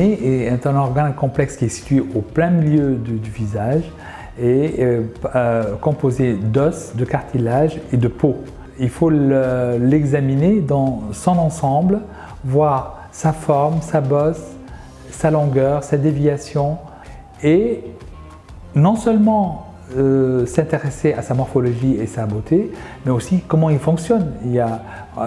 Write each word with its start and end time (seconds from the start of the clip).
nez 0.00 0.46
est 0.46 0.66
un 0.66 0.76
organe 0.76 1.14
complexe 1.14 1.56
qui 1.56 1.66
est 1.66 1.68
situé 1.68 2.00
au 2.00 2.20
plein 2.20 2.50
milieu 2.50 2.94
du, 2.94 3.30
visage 3.30 3.84
et 4.40 4.76
euh, 4.78 5.02
euh, 5.34 5.76
composé 5.80 6.34
d'os, 6.34 6.94
de 6.94 7.04
cartilage 7.04 7.80
et 7.92 7.96
de 7.96 8.08
peau. 8.08 8.36
Il 8.78 8.88
faut 8.88 9.10
l'examiner 9.10 10.60
dans 10.60 11.12
son 11.12 11.32
ensemble, 11.32 12.00
voir 12.44 13.08
sa 13.12 13.32
forme, 13.32 13.82
sa 13.82 14.00
bosse, 14.00 14.42
sa 15.10 15.30
longueur, 15.30 15.84
sa 15.84 15.98
déviation 15.98 16.78
et 17.42 17.84
non 18.74 18.96
seulement 18.96 19.66
euh, 19.96 20.46
s'intéresser 20.46 21.12
à 21.12 21.20
sa 21.20 21.34
morphologie 21.34 21.96
et 22.00 22.06
sa 22.06 22.24
beauté, 22.24 22.70
mais 23.04 23.10
aussi 23.10 23.42
comment 23.46 23.68
il 23.68 23.78
fonctionne. 23.78 24.32
Il 24.44 24.52
y 24.52 24.60
a, 24.60 24.82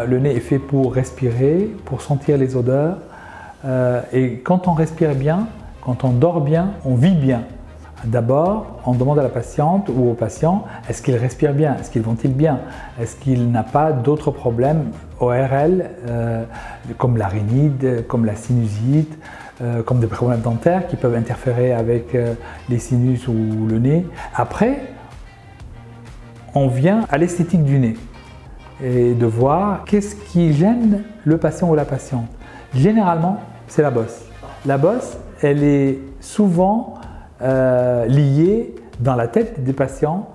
le 0.08 0.20
nez 0.20 0.36
est 0.36 0.40
fait 0.40 0.58
pour 0.58 0.94
respirer, 0.94 1.70
pour 1.86 2.02
sentir 2.02 2.38
les 2.38 2.56
odeurs, 2.56 2.98
euh, 3.66 4.02
et 4.12 4.40
quand 4.40 4.68
on 4.68 4.74
respire 4.74 5.16
bien, 5.16 5.48
quand 5.82 6.04
on 6.04 6.12
dort 6.12 6.42
bien, 6.42 6.72
on 6.86 6.96
vit 6.96 7.16
bien. 7.16 7.44
D'abord, 8.06 8.80
on 8.86 8.94
demande 8.94 9.20
à 9.20 9.24
la 9.24 9.30
patiente 9.30 9.90
ou 9.90 10.10
au 10.10 10.14
patient 10.14 10.66
est-ce 10.90 11.02
qu'il 11.02 11.16
respire 11.16 11.54
bien? 11.54 11.78
Est-ce 11.80 11.90
qu'il 11.90 12.02
ventile 12.02 12.34
bien? 12.34 12.60
Est-ce 13.00 13.16
qu'il 13.16 13.50
n'a 13.50 13.64
pas 13.64 13.94
d'autres 13.94 14.30
problèmes 14.30 14.92
ORL 15.22 15.90
comme 16.98 17.16
la 17.16 17.30
comme 18.10 18.26
la 18.26 18.36
sinusite, 18.36 19.18
euh, 19.62 19.84
comme 19.84 20.00
des 20.00 20.08
problèmes 20.08 20.42
dentaires 20.42 20.88
qui 20.88 20.98
peuvent 20.98 21.16
interférer 21.16 21.72
avec 21.72 22.16
euh, 22.16 22.34
les 22.70 22.80
sinus 22.80 23.28
ou 23.30 23.68
le 23.70 23.80
nez? 23.80 24.06
Après, 24.36 24.82
on 26.56 26.68
vient 26.68 27.06
à 27.10 27.18
l'esthétique 27.18 27.64
du 27.64 27.80
nez 27.80 27.96
et 28.84 29.14
de 29.14 29.26
voir 29.26 29.86
qu'est-ce 29.86 30.16
qui 30.16 30.54
gêne 30.54 31.04
le 31.24 31.38
patient 31.38 31.70
ou 31.70 31.76
la 31.76 31.86
patiente. 31.86 32.26
Généralement, 32.74 33.40
c'est 33.74 33.82
la 33.82 33.90
bosse. 33.90 34.22
La 34.68 34.78
bosse, 34.78 35.18
elle 35.42 35.64
est 35.64 35.98
souvent 36.20 36.94
euh, 37.42 38.06
liée 38.06 38.76
dans 39.00 39.16
la 39.16 39.28
tête 39.28 39.64
des 39.64 39.74
patients 39.74 40.30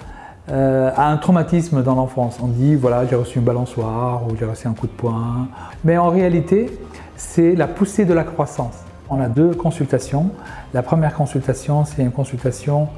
à 0.50 1.10
un 1.10 1.18
traumatisme 1.18 1.82
dans 1.82 1.94
l'enfance. 1.94 2.38
On 2.42 2.46
dit 2.46 2.74
voilà, 2.74 3.04
j'ai 3.04 3.14
reçu 3.16 3.38
une 3.38 3.44
balançoire 3.44 4.22
ou 4.26 4.34
j'ai 4.34 4.46
reçu 4.46 4.66
un 4.66 4.72
coup 4.72 4.86
de 4.86 4.92
poing. 4.92 5.46
Mais 5.84 5.98
en 5.98 6.08
réalité, 6.08 6.70
c'est 7.16 7.54
la 7.54 7.68
poussée 7.68 8.06
de 8.06 8.14
la 8.14 8.24
croissance. 8.24 8.74
On 9.10 9.20
a 9.20 9.28
deux 9.28 9.54
consultations. 9.54 10.30
La 10.72 10.82
première 10.82 11.14
consultation, 11.14 11.84
c'est 11.84 12.00
une 12.00 12.12
consultation 12.12 12.88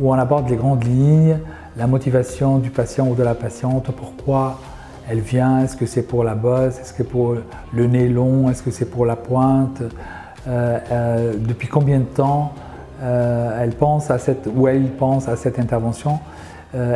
où 0.00 0.10
on 0.10 0.14
aborde 0.14 0.48
les 0.48 0.56
grandes 0.56 0.84
lignes, 0.84 1.38
la 1.76 1.86
motivation 1.86 2.56
du 2.56 2.70
patient 2.70 3.06
ou 3.06 3.14
de 3.14 3.22
la 3.22 3.34
patiente, 3.34 3.90
pourquoi 3.94 4.58
elle 5.08 5.20
vient, 5.20 5.60
est-ce 5.60 5.76
que 5.76 5.86
c'est 5.86 6.02
pour 6.02 6.24
la 6.24 6.34
bosse, 6.34 6.80
est-ce 6.80 6.92
que 6.92 6.98
c'est 6.98 7.08
pour 7.08 7.36
le 7.72 7.86
nez 7.86 8.08
long, 8.08 8.48
est-ce 8.50 8.62
que 8.62 8.70
c'est 8.70 8.90
pour 8.90 9.06
la 9.06 9.16
pointe, 9.16 9.82
euh, 10.46 10.78
euh, 10.92 11.34
depuis 11.38 11.68
combien 11.68 11.98
de 12.00 12.04
temps 12.04 12.52
euh, 13.02 13.62
elle 13.62 13.72
pense 13.72 14.10
à 14.10 14.18
cette, 14.18 14.46
ou 14.54 14.68
elle 14.68 14.88
pense 14.90 15.28
à 15.28 15.36
cette 15.36 15.58
intervention. 15.58 16.18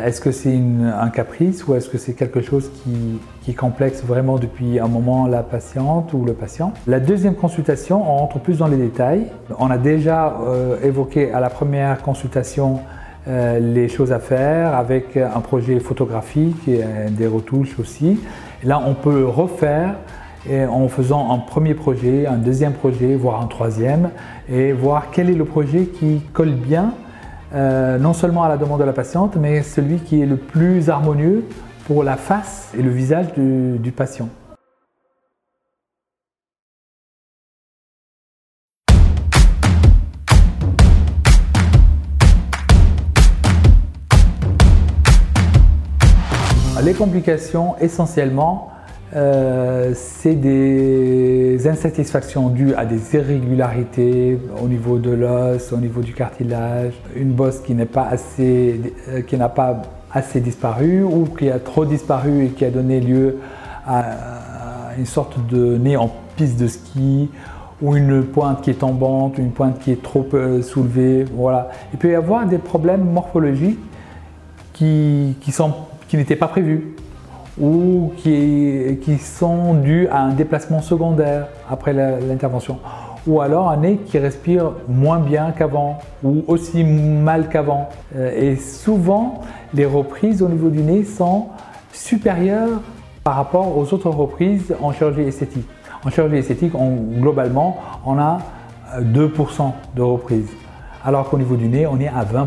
Est-ce 0.04 0.20
que 0.20 0.32
c'est 0.32 0.58
un 0.58 1.08
caprice 1.08 1.64
ou 1.68 1.76
est-ce 1.76 1.88
que 1.88 1.98
c'est 1.98 2.14
quelque 2.14 2.40
chose 2.40 2.68
qui, 2.82 3.20
qui, 3.42 3.54
complexe 3.54 4.02
vraiment 4.02 4.36
depuis 4.36 4.80
un 4.80 4.88
moment 4.88 5.28
la 5.28 5.44
patiente 5.44 6.12
ou 6.14 6.24
le 6.24 6.32
patient? 6.32 6.72
La 6.88 6.98
deuxième 6.98 7.36
consultation, 7.36 8.02
on 8.02 8.16
rentre 8.16 8.40
plus 8.40 8.58
dans 8.58 8.66
les 8.66 8.76
détails. 8.76 9.28
On 9.56 9.70
a 9.70 9.78
déjà 9.78 10.36
évoqué 10.82 11.30
à 11.30 11.38
la 11.38 11.48
première 11.48 12.02
consultation 12.02 12.80
euh, 13.28 13.58
les 13.58 13.88
choses 13.88 14.12
à 14.12 14.18
faire 14.18 14.74
avec 14.74 15.16
un 15.16 15.40
projet 15.40 15.78
photographique 15.80 16.68
et 16.68 17.10
des 17.10 17.26
retouches 17.26 17.78
aussi. 17.78 18.20
là, 18.64 18.82
on 18.84 18.94
peut 18.94 19.24
refaire 19.24 19.96
en 20.50 20.88
faisant 20.88 21.30
un 21.30 21.38
premier 21.38 21.74
projet, 21.74 22.26
un 22.26 22.38
deuxième 22.38 22.72
projet, 22.72 23.14
voire 23.16 23.42
un 23.42 23.48
troisième, 23.48 24.10
et 24.50 24.72
voir 24.72 25.10
quel 25.12 25.28
est 25.28 25.34
le 25.34 25.44
projet 25.44 25.84
qui 25.86 26.22
colle 26.32 26.54
bien 26.54 26.94
euh, 27.54 27.98
non 27.98 28.12
seulement 28.12 28.42
à 28.44 28.48
la 28.48 28.58
demande 28.58 28.80
de 28.80 28.84
la 28.84 28.92
patiente, 28.92 29.36
mais 29.36 29.62
celui 29.62 29.98
qui 29.98 30.20
est 30.20 30.26
le 30.26 30.36
plus 30.36 30.90
harmonieux 30.90 31.44
pour 31.86 32.04
la 32.04 32.16
face 32.16 32.72
et 32.78 32.82
le 32.82 32.90
visage 32.90 33.28
du, 33.34 33.92
patient. 33.92 34.28
Les 46.84 46.94
complications, 46.94 47.74
essentiellement, 47.80 48.70
euh, 49.16 49.92
c'est 49.94 50.34
des 50.34 51.66
insatisfactions 51.66 52.50
dues 52.50 52.72
à 52.74 52.84
des 52.84 53.16
irrégularités 53.16 54.38
au 54.62 54.68
niveau 54.68 54.98
de 54.98 55.10
l'os, 55.10 55.72
au 55.72 55.78
niveau 55.78 56.02
du 56.02 56.12
cartilage, 56.12 56.92
une 57.16 57.32
bosse 57.32 57.60
qui 57.60 57.74
n'est 57.74 57.84
pas 57.84 58.06
assez, 58.08 58.80
euh, 59.08 59.22
qui 59.22 59.36
n'a 59.36 59.48
pas 59.48 59.82
assez 60.12 60.40
disparu 60.40 61.02
ou 61.02 61.24
qui 61.24 61.50
a 61.50 61.58
trop 61.58 61.84
disparu 61.84 62.44
et 62.44 62.48
qui 62.50 62.64
a 62.64 62.70
donné 62.70 63.00
lieu 63.00 63.38
à 63.84 64.02
une 64.96 65.06
sorte 65.06 65.44
de 65.48 65.76
nez 65.78 65.96
en 65.96 66.12
piste 66.36 66.60
de 66.60 66.68
ski 66.68 67.28
ou 67.82 67.96
une 67.96 68.22
pointe 68.24 68.62
qui 68.62 68.70
est 68.70 68.80
tombante, 68.80 69.38
une 69.38 69.50
pointe 69.50 69.80
qui 69.80 69.90
est 69.92 70.02
trop 70.02 70.26
euh, 70.34 70.62
soulevée. 70.62 71.24
Voilà. 71.34 71.70
Il 71.92 71.98
peut 71.98 72.10
y 72.10 72.14
avoir 72.14 72.46
des 72.46 72.58
problèmes 72.58 73.04
morphologiques 73.04 73.78
qui, 74.72 75.36
qui, 75.40 75.50
qui 76.08 76.16
n'étaient 76.16 76.36
pas 76.36 76.48
prévus 76.48 76.94
ou 77.60 78.12
qui, 78.16 79.18
sont 79.18 79.74
dus 79.74 80.08
à 80.08 80.20
un 80.20 80.32
déplacement 80.32 80.80
secondaire 80.80 81.48
après 81.68 81.92
l'intervention, 81.92 82.78
ou 83.26 83.40
alors 83.40 83.68
un 83.70 83.78
nez 83.78 83.96
qui 84.06 84.18
respire 84.18 84.72
moins 84.88 85.18
bien 85.18 85.50
qu'avant, 85.50 85.98
ou 86.22 86.44
aussi 86.46 86.84
mal 86.84 87.48
qu'avant. 87.48 87.88
Euh, 88.16 88.52
et 88.52 88.56
souvent, 88.56 89.40
les 89.74 89.86
reprises 89.86 90.42
au 90.42 90.48
niveau 90.48 90.68
du 90.68 90.80
nez 90.80 91.04
sont 91.04 91.48
supérieures 91.92 92.80
par 93.24 93.34
rapport 93.34 93.76
aux 93.76 93.92
autres 93.92 94.10
reprises 94.10 94.74
en 94.80 94.92
chirurgie 94.92 95.22
esthétique. 95.22 95.68
En 96.04 96.10
chirurgie 96.10 96.36
esthétique, 96.36 96.72
globalement, 97.20 97.78
on 98.06 98.18
a 98.18 98.38
2% 99.00 99.00
euh, 99.00 99.64
de 99.96 100.02
reprises, 100.02 100.50
alors 101.04 101.28
qu'au 101.28 101.38
niveau 101.38 101.56
du 101.56 101.66
nez, 101.66 101.86
on 101.86 101.98
est 101.98 102.08
à 102.08 102.24
20%. 102.24 102.46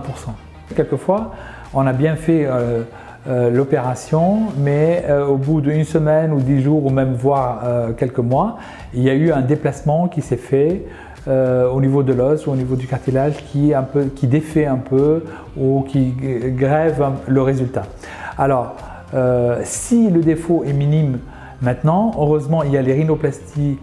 Quelquefois, 0.73 1.31
on 1.73 1.85
a 1.85 1.93
bien 1.93 2.15
fait 2.15 2.45
euh, 2.45 2.83
l'opération, 3.27 4.39
mais 4.57 5.05
euh, 5.07 5.27
au 5.27 5.37
bout 5.37 5.61
d'une 5.61 5.83
semaine 5.83 6.33
ou 6.33 6.39
dix 6.39 6.61
jours 6.61 6.85
ou 6.85 6.89
même 6.89 7.13
voire 7.13 7.61
euh, 7.63 7.91
quelques 7.93 8.19
mois, 8.19 8.57
il 8.93 9.03
y 9.03 9.09
a 9.09 9.13
eu 9.13 9.31
un 9.31 9.41
déplacement 9.41 10.07
qui 10.07 10.21
s'est 10.21 10.37
fait 10.37 10.83
au 11.27 11.79
niveau 11.81 12.01
de 12.01 12.13
l'os 12.13 12.47
ou 12.47 12.51
au 12.51 12.55
niveau 12.55 12.75
du 12.75 12.87
cartilage 12.87 13.35
qui 13.45 13.75
défait 14.23 14.65
un 14.65 14.77
peu 14.77 15.23
ou 15.55 15.85
qui 15.87 16.15
grève 16.57 17.05
le 17.27 17.43
résultat. 17.43 17.83
Alors, 18.39 18.75
si 19.63 20.09
le 20.09 20.21
défaut 20.21 20.63
est 20.65 20.73
minime 20.73 21.19
maintenant, 21.61 22.11
heureusement, 22.17 22.63
il 22.63 22.71
y 22.71 22.77
a 22.77 22.81
les 22.81 22.93
rhinoplasties 22.93 23.77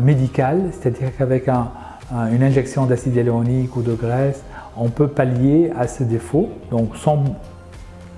médicales, 0.00 0.70
c'est-à-dire 0.72 1.16
qu'avec 1.16 1.48
une 1.48 2.42
injection 2.42 2.84
d'acide 2.86 3.14
hyaluronique 3.14 3.76
ou 3.76 3.82
de 3.82 3.94
graisse, 3.94 4.42
on 4.76 4.88
peut 4.88 5.06
pallier 5.06 5.70
à 5.78 5.86
ce 5.86 6.02
défaut, 6.02 6.48
donc 6.72 6.96
sans 6.96 7.22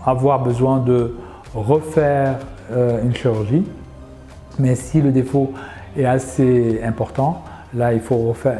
avoir 0.04 0.42
besoin 0.42 0.78
de 0.78 1.14
refaire 1.54 2.38
euh, 2.72 3.02
une 3.02 3.14
chirurgie. 3.14 3.64
Mais 4.58 4.74
si 4.74 5.00
le 5.00 5.10
défaut 5.10 5.52
est 5.96 6.04
assez 6.04 6.80
important, 6.82 7.42
là, 7.74 7.92
il 7.92 8.00
faut, 8.00 8.16
refaire 8.16 8.58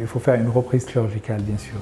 il 0.00 0.06
faut 0.06 0.18
faire 0.18 0.34
une 0.34 0.48
reprise 0.48 0.88
chirurgicale, 0.88 1.42
bien 1.42 1.58
sûr. 1.58 1.76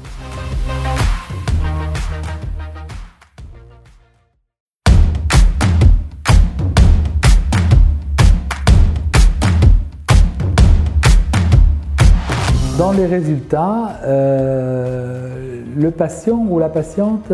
Dans 12.78 12.92
les 12.92 13.04
résultats, 13.04 14.00
euh, 14.04 15.60
le 15.76 15.90
patient 15.90 16.46
ou 16.48 16.58
la 16.58 16.70
patiente 16.70 17.30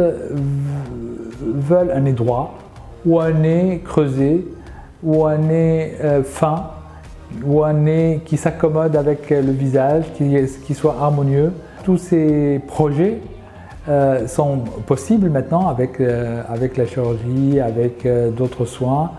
veulent 1.47 1.93
un 1.95 2.01
nez 2.01 2.13
droit, 2.13 2.55
ou 3.05 3.21
un 3.21 3.33
nez 3.33 3.83
creusé, 3.85 4.47
ou 5.03 5.25
un 5.25 5.39
nez 5.39 5.95
euh, 6.03 6.23
fin, 6.23 6.71
ou 7.45 7.63
un 7.63 7.73
nez 7.73 8.23
qui 8.25 8.37
s'accommode 8.37 8.97
avec 8.97 9.31
le 9.31 9.53
visage, 9.53 10.05
qui, 10.15 10.75
soit 10.75 10.97
harmonieux. 11.01 11.53
Tous 11.85 11.99
ces 11.99 12.61
projets 12.67 13.21
euh, 13.89 14.27
sont 14.27 14.59
possibles 14.87 15.31
maintenant 15.31 15.69
avec, 15.69 16.01
euh, 16.01 16.43
avec 16.49 16.77
la 16.77 16.87
chirurgie, 16.87 17.61
avec 17.61 18.07
d'autres 18.37 18.65
soins, 18.65 19.13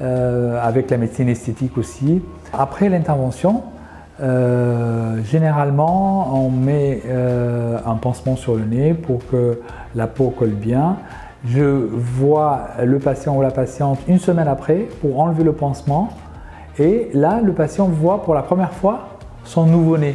avec 0.00 0.90
la 0.90 0.96
médecine 0.96 1.28
esthétique 1.28 1.78
aussi. 1.78 2.20
Après 2.52 2.88
l'intervention, 2.88 3.62
généralement, 4.18 6.44
on 6.44 6.50
met 6.50 7.02
un 7.86 7.94
pansement 7.94 8.34
sur 8.34 8.56
le 8.56 8.64
nez 8.64 8.94
pour 8.94 9.24
que 9.28 9.60
la 9.94 10.08
peau 10.08 10.30
colle 10.30 10.50
bien 10.50 10.96
je 11.44 11.62
vois 11.62 12.68
le 12.82 12.98
patient 12.98 13.36
ou 13.36 13.42
la 13.42 13.50
patiente 13.50 13.98
une 14.06 14.18
semaine 14.18 14.48
après 14.48 14.86
pour 15.00 15.20
enlever 15.20 15.44
le 15.44 15.52
pansement. 15.52 16.10
Et 16.78 17.10
là, 17.12 17.40
le 17.42 17.52
patient 17.52 17.86
voit 17.86 18.22
pour 18.22 18.34
la 18.34 18.42
première 18.42 18.72
fois 18.72 19.08
son 19.44 19.66
nouveau-né. 19.66 20.14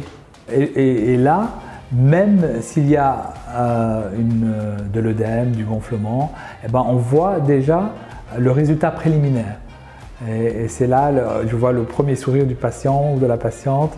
Et, 0.50 1.18
là, 1.18 1.48
même 1.92 2.62
s'il 2.62 2.88
y 2.88 2.96
a 2.96 3.34
une, 4.18 4.54
de 4.90 5.00
l'œdème, 5.00 5.50
du 5.50 5.64
gonflement, 5.64 6.32
eh 6.64 6.68
ben, 6.68 6.82
on 6.86 6.96
voit 6.96 7.40
déjà 7.40 7.90
le 8.38 8.50
résultat 8.50 8.90
préliminaire. 8.90 9.58
Et, 10.26 10.68
c'est 10.68 10.86
là, 10.86 11.12
je 11.46 11.54
vois 11.54 11.72
le 11.72 11.82
premier 11.82 12.16
sourire 12.16 12.46
du 12.46 12.54
patient 12.54 13.12
ou 13.14 13.18
de 13.18 13.26
la 13.26 13.36
patiente, 13.36 13.92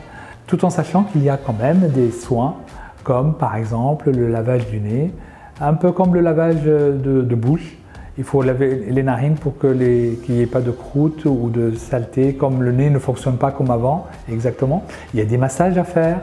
tout 0.48 0.64
en 0.64 0.70
sachant 0.70 1.04
qu'il 1.04 1.22
y 1.22 1.30
a 1.30 1.36
quand 1.36 1.54
même 1.56 1.88
des 1.88 2.10
soins, 2.10 2.56
comme 3.04 3.34
par 3.34 3.54
exemple 3.54 4.10
le 4.10 4.28
lavage 4.28 4.66
du 4.66 4.80
nez, 4.80 5.12
un 5.60 5.74
peu 5.74 5.92
comme 5.92 6.14
le 6.14 6.20
lavage 6.20 6.62
de, 6.62 7.34
bouche. 7.34 7.76
Il 8.18 8.24
faut 8.24 8.42
laver 8.42 8.86
les 8.90 9.02
narines 9.02 9.36
pour 9.36 9.58
qu'il 9.58 10.18
n'y 10.28 10.40
ait 10.40 10.46
pas 10.46 10.60
de 10.60 10.70
croûte 10.70 11.24
ou 11.24 11.48
de 11.48 11.74
saleté, 11.74 12.34
comme 12.34 12.62
le 12.62 12.72
nez 12.72 12.90
ne 12.90 12.98
fonctionne 12.98 13.36
pas 13.36 13.50
comme 13.50 13.70
avant, 13.70 14.06
exactement. 14.30 14.84
Il 15.14 15.20
y 15.20 15.22
a 15.22 15.26
des 15.26 15.38
massages 15.38 15.78
à 15.78 15.84
faire 15.84 16.18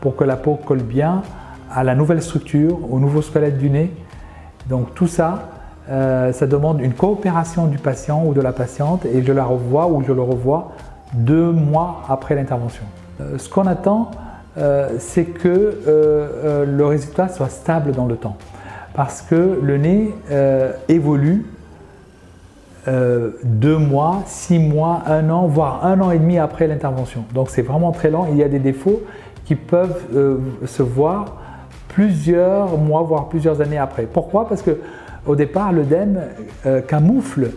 pour 0.00 0.16
que 0.16 0.24
la 0.24 0.36
peau 0.36 0.54
colle 0.54 0.82
bien 0.82 1.22
à 1.70 1.84
la 1.84 1.94
nouvelle 1.94 2.22
structure, 2.22 2.78
au 2.90 2.98
nouveau 3.00 3.22
squelette 3.22 3.58
du 3.58 3.70
nez. 3.70 3.90
Donc 4.68 4.94
tout 4.94 5.06
ça, 5.06 5.48
euh, 5.90 6.32
ça 6.32 6.46
demande 6.46 6.80
une 6.80 6.94
coopération 6.94 7.66
du 7.66 7.78
patient 7.78 8.24
ou 8.24 8.34
de 8.34 8.40
la 8.40 8.52
patiente 8.52 9.04
et 9.04 9.22
je 9.22 9.32
la 9.32 9.44
revois 9.44 9.88
ou 9.88 10.02
je 10.02 10.12
le 10.12 10.22
revois 10.22 10.72
deux 11.14 11.50
mois 11.50 12.02
après 12.08 12.34
l'intervention. 12.34 12.84
Euh, 13.20 13.36
ce 13.38 13.48
qu'on 13.48 13.66
attend, 13.66 14.10
euh, 14.58 14.90
c'est 14.98 15.24
que 15.24 15.78
le 16.66 16.86
résultat 16.86 17.28
soit 17.28 17.48
stable 17.48 17.92
dans 17.92 18.06
le 18.06 18.16
temps 18.16 18.36
parce 18.94 19.22
que 19.22 19.58
le 19.62 19.76
nez 19.78 20.14
évolue 20.88 21.46
deux 22.86 23.78
mois, 23.78 24.22
six 24.26 24.58
mois, 24.58 25.02
un 25.06 25.30
an, 25.30 25.46
voire 25.46 25.84
un 25.84 26.00
an 26.00 26.10
et 26.10 26.18
demi 26.18 26.38
après 26.38 26.66
l'intervention. 26.66 27.24
Donc 27.34 27.48
c'est 27.50 27.62
vraiment 27.62 27.92
très 27.92 28.10
lent. 28.10 28.26
Il 28.30 28.36
y 28.36 28.42
a 28.42 28.48
des 28.48 28.58
défauts 28.58 29.02
qui 29.44 29.54
peuvent 29.54 30.02
se 30.66 30.82
voir 30.82 31.36
plusieurs 31.88 32.76
mois, 32.78 33.02
voire 33.02 33.28
plusieurs 33.28 33.60
années 33.60 33.78
après. 33.78 34.04
Pourquoi? 34.04 34.48
Parce 34.48 34.62
que 34.62 34.78
au 35.26 35.36
départ, 35.36 35.72
l'œdème 35.72 36.20
euh, 36.66 36.80
camoufle 36.80 37.50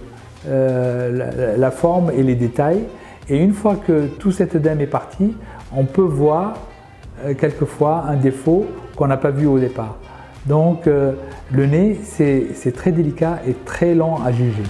euh, 0.48 1.56
la, 1.58 1.72
forme 1.72 2.12
et 2.12 2.22
les 2.22 2.36
détails. 2.36 2.84
Et 3.28 3.38
une 3.38 3.54
fois 3.54 3.76
que 3.76 4.06
tout 4.06 4.32
cet 4.32 4.56
œdème 4.56 4.82
est 4.82 4.88
parti, 4.88 5.36
on 5.76 5.86
peut 5.86 6.02
voir 6.02 6.54
euh, 7.26 7.34
quelquefois 7.34 8.06
un 8.08 8.16
défaut 8.16 8.68
qu'on 8.96 9.08
n'a 9.08 9.18
pas 9.18 9.32
vu 9.32 9.48
au 9.48 9.58
départ. 9.58 9.98
Donc 10.46 10.86
le 10.86 11.66
nez, 11.66 12.00
c'est 12.04 12.74
très 12.76 12.92
délicat 12.92 13.40
et 13.48 13.54
très 13.66 13.96
lent 13.96 14.20
à 14.24 14.32
juger. 14.32 14.64